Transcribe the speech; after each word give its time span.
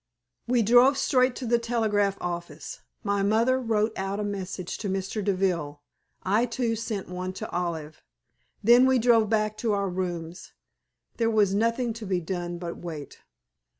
We 0.47 0.63
drove 0.63 0.97
straight 0.97 1.35
to 1.35 1.45
the 1.45 1.59
telegraph 1.59 2.17
office. 2.19 2.79
My 3.03 3.21
mother 3.21 3.59
wrote 3.59 3.93
out 3.95 4.19
a 4.19 4.23
message 4.23 4.79
to 4.79 4.89
Mr. 4.89 5.23
Deville. 5.23 5.79
I, 6.23 6.47
too, 6.47 6.75
sent 6.75 7.07
one 7.07 7.33
to 7.33 7.47
Olive. 7.51 8.01
Then 8.63 8.87
we 8.87 8.97
drove 8.97 9.29
back 9.29 9.57
to 9.57 9.73
our 9.73 9.89
rooms. 9.89 10.53
There 11.17 11.29
was 11.29 11.53
nothing 11.53 11.93
to 11.93 12.07
be 12.07 12.19
done 12.19 12.57
but 12.57 12.77
wait. 12.77 13.19